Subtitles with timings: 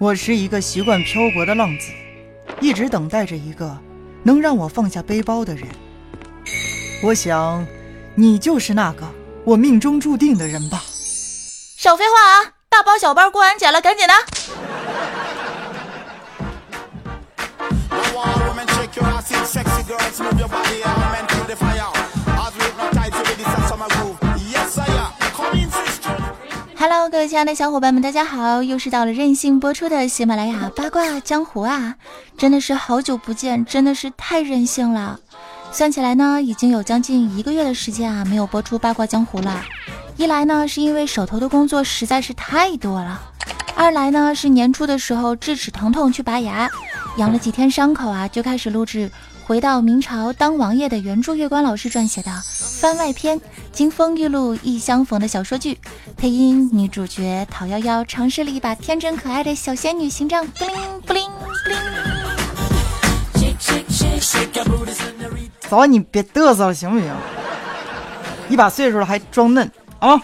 [0.00, 1.92] 我是一个习惯漂泊的浪子，
[2.58, 3.76] 一直等待着一个
[4.22, 5.68] 能让我放下背包的人。
[7.02, 7.66] 我想，
[8.14, 9.06] 你就是那个
[9.44, 10.82] 我命中注定的人吧。
[11.76, 12.54] 少废话啊！
[12.70, 14.14] 大包小包过安检了，赶紧的。
[26.80, 28.62] Hello，各位亲爱的小伙伴们，大家好！
[28.62, 31.94] 又是到了任性播出的喜马拉雅八卦江湖啊！
[32.38, 35.20] 真的是好久不见，真的是太任性了。
[35.70, 39.62] 算起来呢，已经有将近一个月的时间啊，没有播出八卦江湖了。
[40.16, 43.20] 一来呢，是因为手头的工作实在是太多了；
[43.76, 46.66] 二来呢，是年初的时候智齿疼痛去拔牙，
[47.18, 49.10] 养了几天伤口啊，就开始录制。
[49.44, 52.30] 回到明朝当王爷的原著，月关老师撰写的
[52.80, 53.38] 番外篇
[53.72, 55.78] 《金风玉露一相逢》的小说剧，
[56.16, 60.74] 配音女主角陶夭夭尝试了一把天真可爱的小仙女形象，布灵
[61.06, 61.80] 布灵布灵。
[65.68, 67.10] 早，你别嘚瑟了，行不行？
[68.48, 70.20] 一把岁数了还装嫩啊？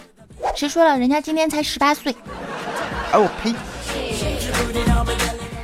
[0.55, 0.97] 谁说了？
[0.99, 2.13] 人家今年才十八岁。
[3.11, 3.55] 哎我呸！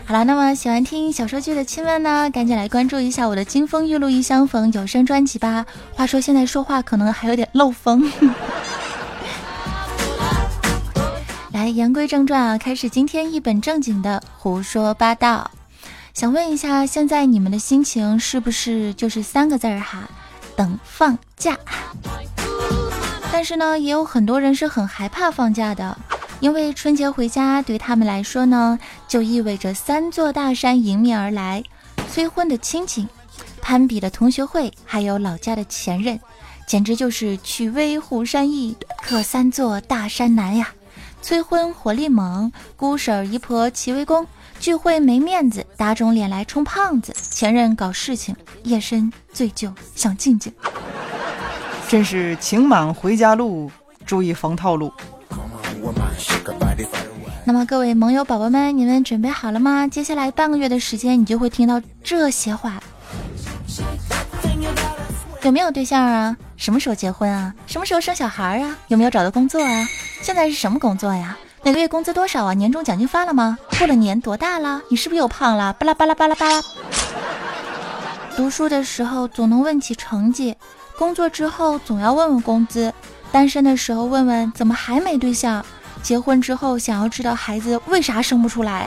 [0.05, 5.65] 好了，那么喜欢听小说剧的亲们呢，赶紧来关注一下我的《金风玉露一相逢》有声专辑吧。
[5.93, 8.11] 话说现在说话可能还有点漏风。
[11.53, 15.49] 来，言归正传啊，开始今天一本正经的胡说八道。
[16.13, 20.03] 想问一下，现在你们的心情是不是就是三个字儿哈？
[20.55, 21.57] 等放假。
[23.31, 25.97] 但是呢，也有很多人是很害怕放假的。
[26.43, 28.77] 因为春节回家对他们来说呢，
[29.07, 31.63] 就意味着三座大山迎面而来：
[32.11, 33.07] 催婚的亲戚、
[33.61, 36.19] 攀比的同学会，还有老家的前任，
[36.67, 40.73] 简直就是去威虎山易，可三座大山难呀！
[41.21, 44.27] 催婚火力猛，姑婶姨婆齐围攻，
[44.59, 50.51] 聚会没面子，打肿脸来充胖子，前任搞事情，夜深醉酒想静静，
[51.87, 53.71] 真是情满回家路，
[54.05, 54.91] 注意防套路。
[57.45, 59.85] 那么各位盟友宝宝们，你们准备好了吗？
[59.85, 62.81] 接下来半个月的时间，你就会听到这些话。
[65.41, 66.37] 有没有对象啊？
[66.55, 67.53] 什么时候结婚啊？
[67.67, 68.77] 什么时候生小孩啊？
[68.87, 69.85] 有没有找到工作啊？
[70.21, 71.37] 现在是什么工作呀？
[71.63, 72.53] 每个月工资多少啊？
[72.53, 73.57] 年终奖金发了吗？
[73.77, 74.81] 过了年多大了？
[74.89, 75.73] 你是不是又胖了？
[75.73, 76.61] 巴拉巴拉巴拉巴拉。
[78.37, 80.55] 读书的时候总能问起成绩，
[80.97, 82.93] 工作之后总要问问工资，
[83.33, 85.63] 单身的时候问问怎么还没对象。
[86.03, 88.85] 结婚之后，想要知道孩子为啥生不出来；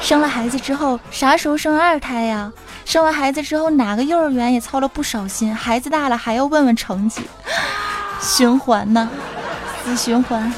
[0.00, 2.50] 生了孩子之后，啥时候生二胎呀？
[2.86, 5.54] 生完孩子之后，哪个幼儿园也操了不少心。
[5.54, 7.22] 孩子大了，还要问问成绩，
[8.20, 9.08] 循环呢，
[9.84, 10.52] 死循环。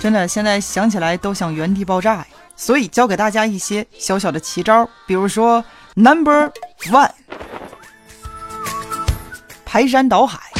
[0.00, 2.26] 真的，现在想起来都想原地爆炸呀！
[2.56, 5.64] 所以教给大家一些小小的奇招，比如说
[5.94, 6.50] Number
[6.90, 7.10] One，
[9.64, 10.51] 排山倒海。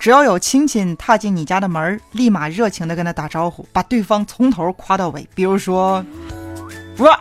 [0.00, 5.28] 只要有亲戚踏进你家的门，立马热情的跟他打招呼，把对方从头夸到尾。
[5.34, 6.02] 比如说，
[7.00, 7.20] 哇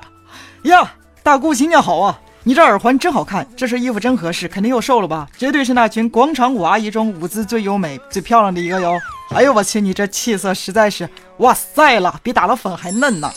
[0.64, 2.18] 呀，大姑新年好啊！
[2.44, 5.28] 你这耳环真好看，这身衣服真合适，肯定又瘦了吧？
[5.38, 8.98] 绝对是那群广场舞阿姨中舞姿最优美、最漂亮的一个哟！
[9.32, 11.10] 哎呦我去，你这气色实在是
[11.40, 13.30] 哇塞了，比打了粉还嫩呢！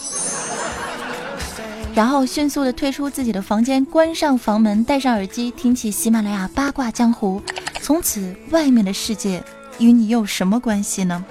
[1.95, 7.43] 然后迅速的退出自己的房间，关上房门，戴上耳机，听起喜马拉雅八卦江湖。
[7.83, 9.43] 从此，外面的世界
[9.79, 11.23] 与你有什么关系呢？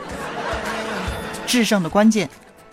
[1.47, 2.29] 制胜的关键，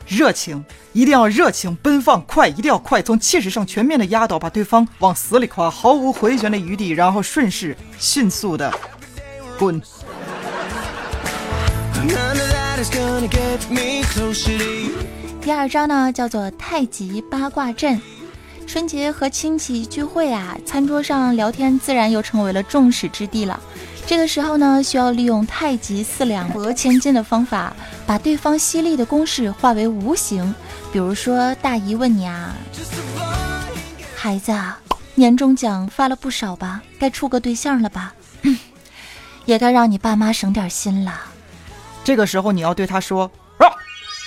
[0.07, 0.63] 热情，
[0.93, 8.71] 一定要热情奔放，快，一定要快，从气势上全面的压倒，把对方往死里夸，毫无回旋的余地，然后顺势迅速的
[9.59, 9.81] 滚。
[15.49, 17.99] 第二招呢，叫做太极八卦阵。
[18.67, 23.59] 春节和亲戚聚会啊，餐桌上聊天自然又成为了众矢之的了。
[24.07, 27.75] 这个时候呢，需要利用太极四两拨千斤的方法，
[28.07, 30.55] 把对方犀利的攻势化为无形。
[30.93, 32.55] 比如说，大姨问你啊，
[34.15, 34.53] 孩子，
[35.15, 36.83] 年终奖发了不少吧？
[37.01, 38.13] 该处个对象了吧？
[39.47, 41.23] 也该让你爸妈省点心了。
[42.05, 43.31] 这个时候你要对他说：“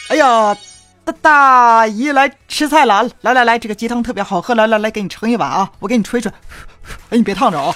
[0.09, 0.57] 哎呀。”
[1.03, 6.31] 大大姨来吃菜了，来来来，这个鸡汤特别好喝，来来来，给你盛一碗啊，我给你吹吹，
[7.09, 7.75] 哎，你别烫着啊。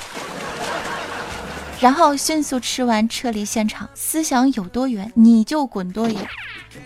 [1.80, 6.16] 然后迅速吃完，撤离现场，思想有多远，你就滚多远。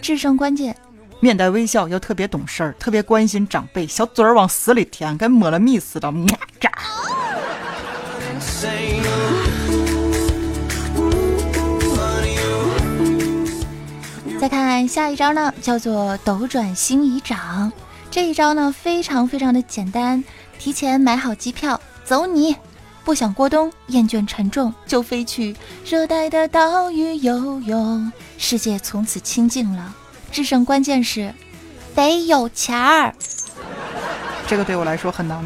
[0.02, 0.76] 制胜关键，
[1.20, 6.12] 面带微笑，又特别懂事儿，特别关心长辈，小嘴儿往死里舔，跟抹了蜜似的。
[14.40, 17.70] 再看下一招呢，叫做斗转星移掌。
[18.10, 20.24] 这一招呢，非常非常的简单，
[20.58, 22.56] 提前买好机票，走你！
[23.04, 25.54] 不想过冬，厌倦沉重，就飞去
[25.86, 29.94] 热带的岛屿游泳，世界从此清静了。
[30.32, 31.34] 制胜关键是
[31.94, 33.14] 得有钱儿。
[34.48, 35.44] 这个对我来说很难。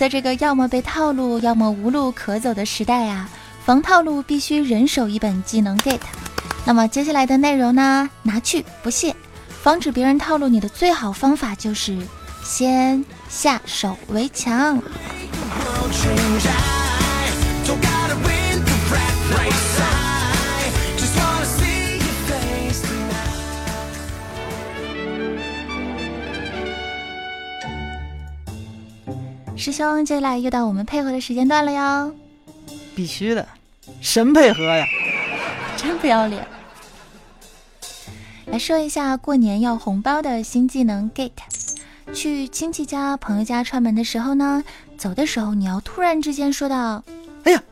[0.00, 3.30] 在这个要么被套路，要么无路可走的时代啊，
[3.64, 6.00] 防套路必须人手一本技能 get。
[6.64, 9.14] 那么接下来的内容呢，拿去不谢。
[9.62, 11.96] 防止别人套路你的最好方法就是
[12.42, 14.82] 先下手为强。
[29.56, 32.21] 师兄，接下来又到我们配合的时间段了哟。
[32.94, 33.46] 必须的，
[34.00, 34.86] 神配合呀！
[35.76, 36.46] 真不要脸。
[38.46, 41.30] 来说一下过年要红包的新技能 get。
[42.12, 44.62] 去亲戚家、朋友家串门的时候呢，
[44.98, 47.02] 走的时候你要突然之间说道
[47.44, 47.62] ：“哎呀，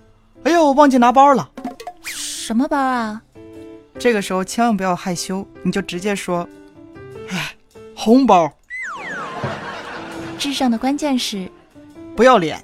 [0.44, 1.50] 哎呀，我忘记拿包了。”
[2.02, 3.20] 什么包啊？
[3.98, 6.48] 这个时候千万不要害羞，你就直接说
[7.28, 7.54] ：“哎，
[7.94, 8.50] 红包。”
[10.38, 11.50] 智上的关键是。
[12.16, 12.62] 不要脸！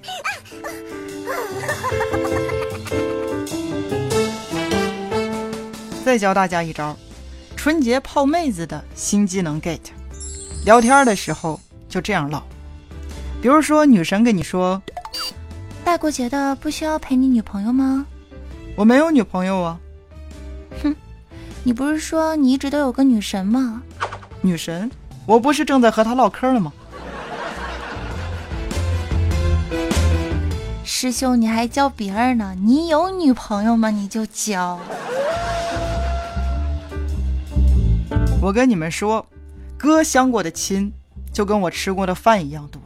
[6.07, 6.97] 再教大家一招，
[7.57, 9.81] 春节泡妹子的新技能 get。
[10.65, 12.45] 聊天的时候就这样唠，
[13.43, 14.81] 比如说女神跟你说
[15.85, 18.07] ：“大过节的不需要陪你女朋友吗？”
[18.79, 19.81] 我没有女朋友啊。
[20.81, 20.95] 哼，
[21.65, 23.83] 你不是说你一直都有个女神吗？
[24.43, 24.89] 女神？
[25.27, 26.73] 我不是正在和她唠嗑了吗？
[30.85, 32.55] 师兄，你还教别人呢？
[32.63, 33.91] 你有女朋友吗？
[33.91, 34.79] 你就教。
[38.43, 39.27] 我跟你们说，
[39.79, 40.93] 哥相过的亲，
[41.33, 42.81] 就跟我吃过的饭一样多。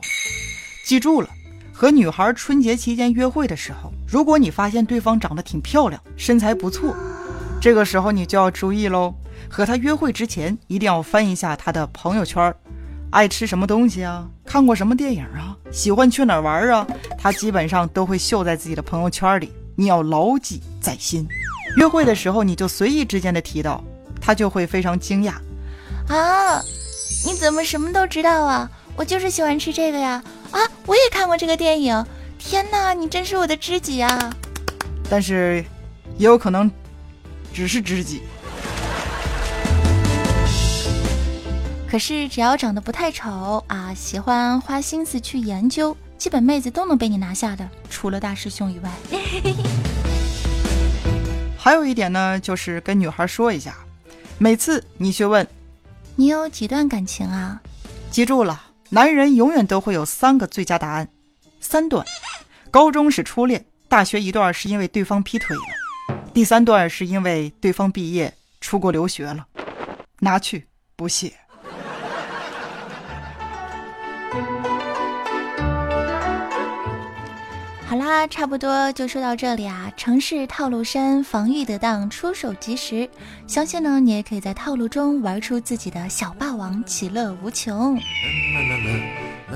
[0.84, 1.28] 记住了，
[1.72, 6.94] 和女孩春节期间约会的时候，如果你发现对方长得挺漂亮，身材不错，
[7.60, 9.14] 这个时候你就要注意喽。
[9.48, 12.54] 和她约会之前，一定要翻一下她的朋友圈。
[13.10, 14.28] 爱吃什么东西啊？
[14.44, 15.56] 看过什么电影啊？
[15.72, 16.86] 喜欢去哪儿玩啊？
[17.18, 21.26] 她基本上都会秀在自己的朋友圈里，你要牢记在心。
[21.76, 23.82] 约会的时候你就随意之间的提到，
[24.20, 25.34] 他就会非常惊讶。
[26.08, 26.60] 啊，
[27.24, 28.70] 你怎么什么都知道啊？
[28.96, 30.22] 我就是喜欢吃这个呀！
[30.50, 32.04] 啊，我也看过这个电影。
[32.38, 34.32] 天哪，你真是我的知己啊！
[35.08, 35.64] 但是，
[36.18, 36.70] 也有可能
[37.52, 38.22] 只是知己。
[41.88, 48.90] 可是只要长得不太丑啊，喜欢花心思去研究，基本妹子都能被你拿下的，除了大师兄以外。
[51.58, 53.76] 还有一点呢，就是跟女孩说一下，
[54.42, 55.46] 每次你去问，
[56.16, 57.60] 你有几段感情啊？
[58.10, 58.58] 记住了，
[58.88, 61.06] 男人永远都会有三个最佳答案，
[61.60, 62.02] 三段：
[62.70, 68.32] 高中是初恋，大学一段是因为对方劈腿了，第三段是因为对方毕业
[68.62, 69.46] 出国留学了。
[70.20, 70.66] 拿去，
[70.96, 71.30] 不谢。
[78.10, 79.90] 啦，差不多就说到这里啊。
[79.96, 83.08] 城市套路深，防御得当，出手及时。
[83.46, 87.96] 相信呢，你也可以在套路中玩出自己的小霸王，其乐无穷。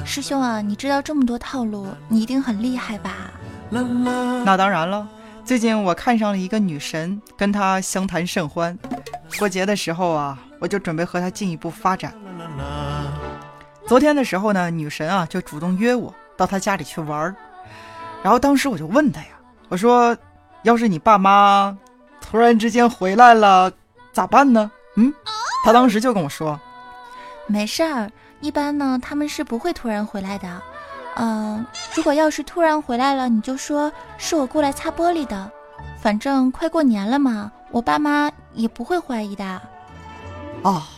[0.04, 3.32] 师兄啊，你知道这么多套路，你一定很厉害吧？
[3.70, 5.08] 那当然了，
[5.44, 8.78] 最近我看上了一个女神，跟她相谈甚欢。
[9.36, 12.14] 过节的时候啊，我就准备和她进一步发展。
[13.88, 17.34] 昨天的时候呢，女神啊就主动约我到她家里去玩。
[18.24, 19.26] 然后当时我就问他呀，
[19.68, 20.16] 我说
[20.64, 21.76] ：“要是你爸妈
[22.22, 23.70] 突然之间回来了，
[24.14, 25.12] 咋办呢？”嗯，
[25.62, 26.58] 他当时就跟我说
[27.46, 30.48] ：“没事儿，一般呢他们是不会突然回来的。
[31.16, 35.50] 嗯，如果要是突然回来了，你就说是我过来擦玻璃的。
[36.00, 39.44] 反正快过年了嘛，我爸妈也不会怀疑的。”
[40.64, 40.88] 啊，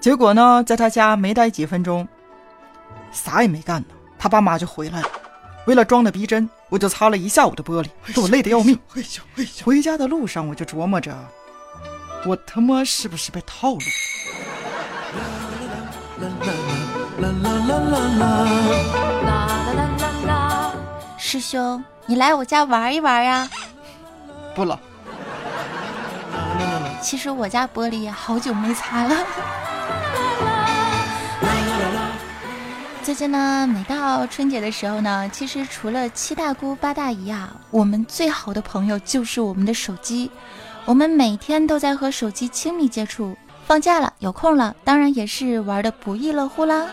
[0.00, 2.06] 结果呢，在他家没待几分钟，
[3.10, 5.08] 啥也没干呢，他爸妈就回来了。
[5.66, 8.78] 为了装的逼真，我就擦了一下午的玻璃，给我累得要命。
[9.64, 11.16] 回家的路上，我就琢磨着，
[12.26, 13.80] 我他妈是不是被套路？
[21.16, 23.48] 师兄，你来我家玩一玩呀？
[24.54, 24.78] 不了。
[27.00, 29.16] 其实我家玻璃好久没擦了。
[33.04, 40.30] 最近呢，每到春节的时候呢，其实除了七大姑八大姨啊，我们最好的朋友就是我们的手机。
[40.84, 46.88] 我们每天都在和手机亲密接触，放假了有空了，当然也是玩的不亦乐乎啦。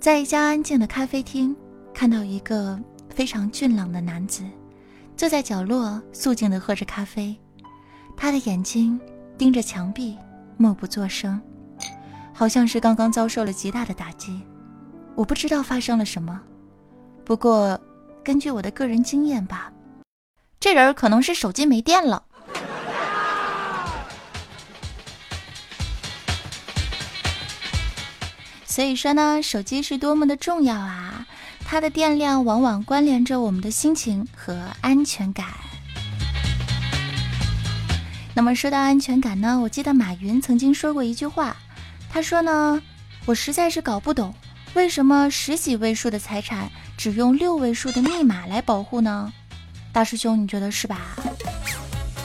[0.00, 1.54] 在一家安静的咖啡厅，
[1.92, 2.80] 看到一个
[3.14, 4.42] 非常俊朗的男子，
[5.14, 7.36] 坐在角落肃静的喝着咖啡。
[8.16, 9.00] 他的眼睛
[9.36, 10.16] 盯着墙壁，
[10.56, 11.40] 默不作声，
[12.32, 14.40] 好像是刚刚遭受了极大的打击。
[15.14, 16.40] 我不知道发生了什么，
[17.24, 17.78] 不过
[18.24, 19.72] 根据我的个人经验吧，
[20.60, 22.22] 这人可能是手机没电了。
[28.64, 31.26] 所以说呢，手机是多么的重要啊！
[31.64, 35.46] 它的电量往往关联着我们的心情和安全感。
[38.34, 41.54] 那么说到安全感呢，我记得马云曾经说过一句话，
[42.10, 42.80] 他说呢，
[43.26, 44.34] 我实在是搞不懂，
[44.74, 49.32] 为什么十几位数的财产只用六位数的密码来保护呢？
[49.92, 50.98] 大师兄，你觉得是吧？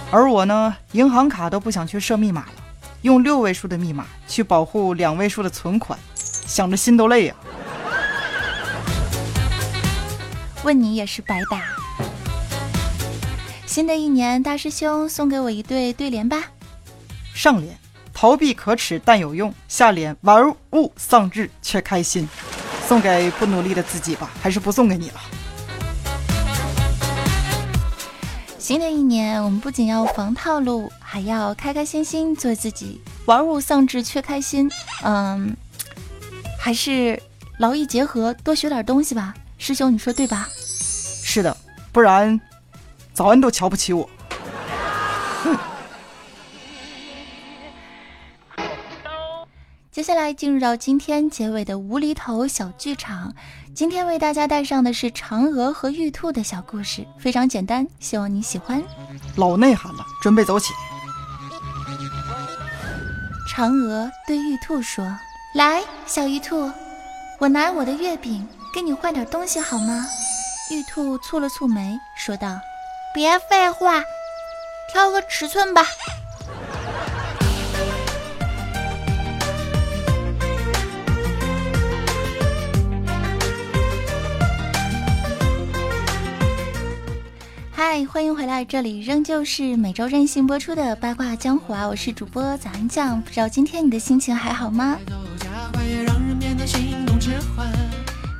[0.10, 2.54] 而我呢，银行卡都不想去设密码了，
[3.02, 7.36] 用六位数的密码去保护两位数的存款，想着心都累呀。
[10.64, 11.77] 问你也是白搭。
[13.78, 16.46] 新的一年，大师兄送给我一对对联吧。
[17.36, 17.78] 上联：
[18.12, 22.28] 逃避可耻但有用；下联：玩物丧志却开心。
[22.88, 25.22] 送给不努力的自己吧，还是不送给你了。
[28.58, 34.68] 新的一年，我们不仅要防套路，还要开开心心做自己，玩物丧志却开心。
[35.04, 35.56] 嗯，
[36.60, 37.22] 还是
[37.60, 39.36] 劳逸结合，多学点东西吧。
[39.60, 40.50] 师兄，你说对吧？
[40.52, 41.56] 是的，
[41.92, 42.42] 不然。
[43.18, 44.08] 早安都瞧不起我。
[49.92, 53.34] 接下来进入到今天结尾的无厘头小剧场。
[53.74, 58.84] 今天为大家带上的是嫦娥和玉兔的小故事，非常简单，希望你喜欢。
[59.36, 60.72] 老内涵了，准备走起。
[63.50, 65.04] 嫦娥对玉兔说
[65.58, 66.72] ：“来，小玉兔，
[67.40, 70.06] 我拿我的月饼给你换点东西好吗？”
[70.70, 72.60] 玉兔蹙了蹙眉，说道。
[73.18, 74.04] 别废话，
[74.94, 75.84] 挑个尺寸吧。
[87.72, 91.88] 嗨，欢迎回来，这里仍旧是每周任性播出的八卦江湖啊！
[91.88, 95.00] 我是主播早安酱，不知道今天你的心情还好吗？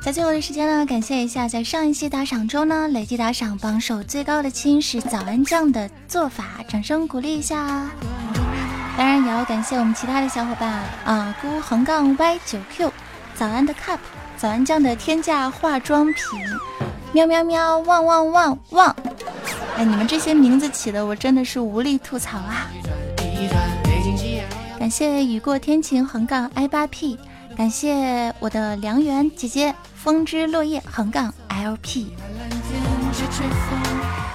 [0.08, 7.90] 在最后的时间呢，感谢一下在上一期打赏中呢累计打赏榜首最高的亲是早安酱的做法，掌声鼓励一下。
[8.96, 12.90] 当然也要感谢我们其他的小伙伴啊，孤横杠 y 九 q，
[13.34, 13.98] 早安的 cup，
[14.38, 16.40] 早安酱的天价化妆品，
[17.12, 18.96] 喵喵喵，旺旺旺旺。
[19.76, 22.70] 哎，你们这些名字起的我真的是无力吐槽啊。
[24.78, 27.18] 感谢雨过天晴横杠 i 八 p，
[27.54, 29.74] 感谢我的良缘姐姐。
[30.08, 32.06] 风之落叶横杠 LP。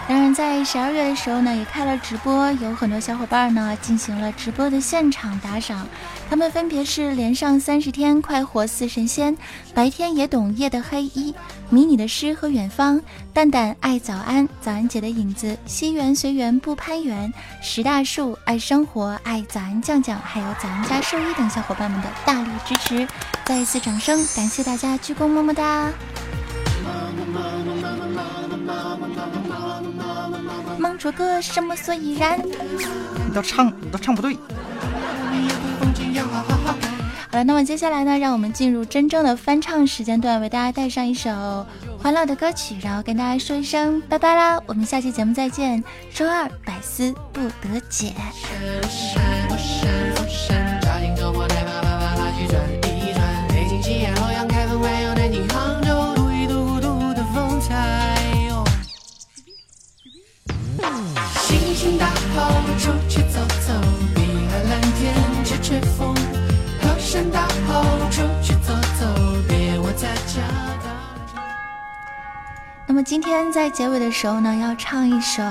[0.05, 5.87] 当然，在十二月的时候呢，也开了直播，有很多小伙伴呢进行了直播的现场打赏。
[6.29, 9.35] 他们分别是连上三十天快活似神仙，
[9.73, 11.33] 白天也懂夜的黑衣，
[11.69, 13.01] 迷你的诗和远方，
[13.33, 23.07] 蛋蛋爱早安，早安姐的影子，西园随缘不攀缘，石大树爱生活爱早安酱酱，还有早安家兽医等小伙伴们的大力支持，
[23.45, 25.89] 再一次掌声，感谢大家，鞠躬么么哒。
[31.03, 32.39] 忙着个什么所以然？
[32.39, 34.37] 你都唱，你都唱不对。
[37.29, 41.65] 好了，那么接下来呢，让我们进入真正的翻唱时间段，为大家带上一首
[42.01, 44.57] 欢乐的歌曲，然后跟大家说一声拜拜啦！
[44.65, 45.83] 我们下期节目再见。
[46.13, 48.13] 周二百思不得解。
[61.73, 63.73] 心大好，出去走走，
[64.13, 65.13] 碧海蓝天，
[65.43, 66.15] 吹吹风，
[66.79, 69.05] 和声大好，出去走走，
[69.47, 70.41] 别窝在家
[72.85, 75.41] 那么今天在结尾的时候呢，要唱一首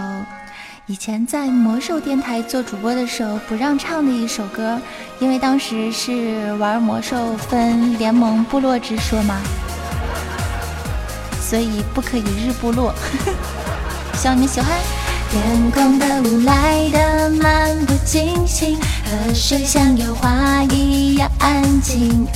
[0.86, 4.80] 以前在魔兽电台做主播的时候不让唱的一首歌，
[5.18, 9.40] 因为当时是玩魔兽分联盟部落之说嘛，
[11.40, 12.94] 所以不可以日部落。
[14.14, 14.70] 希望你们喜欢。
[15.32, 22.26] 天空的雾来得漫不经心，河水像油画一样安静。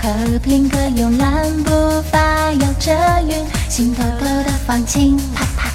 [0.00, 1.72] 和平鸽慵懒步
[2.12, 2.94] 伐摇着
[3.28, 5.68] 云，心偷偷的放晴，啪啪。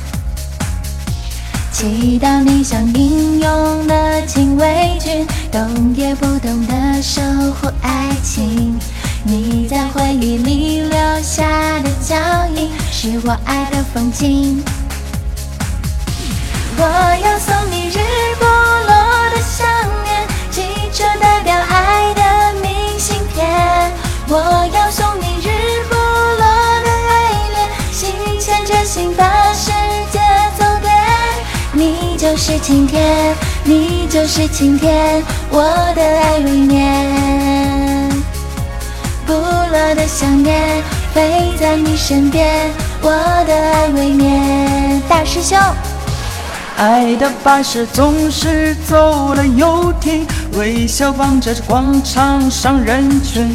[1.73, 7.21] 祈祷你像英勇的禁卫军，动也不动的守
[7.59, 8.79] 护爱情。
[9.25, 12.15] 你在回忆里留下的脚
[12.55, 14.63] 印，是我爱的风景。
[16.81, 17.99] 我要送你日
[18.39, 19.67] 不落的想
[20.05, 22.21] 念，寄出代表爱的
[22.61, 23.91] 明信片。
[24.29, 24.37] 我
[24.73, 25.49] 要送你日
[25.89, 27.11] 不落的爱
[27.53, 28.09] 恋，心
[28.39, 29.71] 牵着心把世
[30.09, 30.21] 界
[30.57, 30.89] 走遍。
[31.73, 35.21] 你就是晴天，你就是晴天，
[35.51, 35.61] 我
[35.95, 38.09] 的爱未眠。
[39.25, 40.81] 不落的想念
[41.13, 42.71] 飞在你身边，
[43.01, 43.11] 我
[43.45, 45.01] 的爱未眠。
[45.09, 45.57] 大师兄，
[46.79, 53.53] 爱的巴士总是走了又停，微笑望着广场上人群。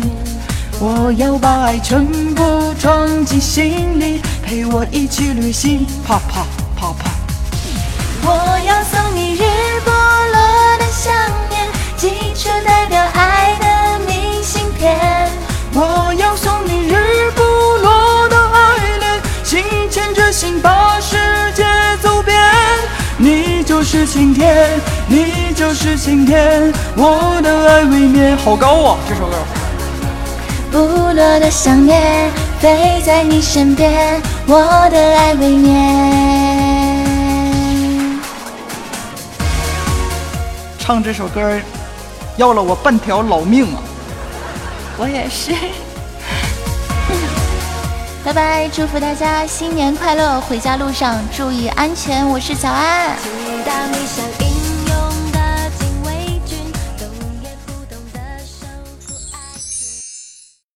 [0.78, 2.04] 我要把爱全
[2.34, 5.86] 部装进心里，陪我一起旅行。
[6.06, 6.44] 啪啪
[6.76, 7.10] 啪啪。
[8.26, 8.53] 我
[24.44, 28.36] 天，你就是晴天，我的爱未眠。
[28.36, 29.36] 好高啊，这首歌。
[30.70, 34.60] 不落的想念飞在你身边，我
[34.90, 37.06] 的爱未眠。
[40.78, 41.40] 唱这首歌
[42.36, 43.80] 要了我半条老命啊！
[44.98, 45.54] 我也是。
[48.24, 52.26] 拜拜，祝福大家新年快乐，回家路上注意安全。
[52.26, 53.14] 我是小安。